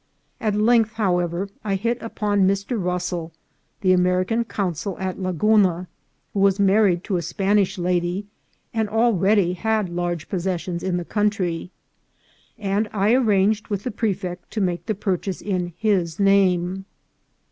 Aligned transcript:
At 0.39 0.55
length, 0.55 0.93
however, 0.93 1.47
I 1.63 1.75
hit 1.75 2.01
upon 2.01 2.47
Mr. 2.47 2.83
Russell, 2.83 3.31
the 3.81 3.91
Ameri 3.93 4.27
can 4.29 4.45
consul 4.45 4.97
at 4.97 5.19
Laguna, 5.21 5.87
who 6.33 6.39
was 6.39 6.59
married 6.59 7.03
to 7.03 7.17
a 7.17 7.21
Spanish 7.21 7.77
lady, 7.77 8.25
and 8.73 8.89
already 8.89 9.53
had 9.53 9.89
large 9.89 10.27
possessions 10.27 10.81
in 10.81 10.97
the 10.97 11.05
country; 11.05 11.69
and 12.57 12.89
I 12.91 13.13
arranged 13.13 13.67
with 13.67 13.83
the 13.83 13.91
prefect 13.91 14.49
to 14.53 14.59
make 14.59 14.87
the 14.87 14.95
purchase 14.95 15.39
in 15.39 15.71
his 15.77 16.19
name. 16.19 16.85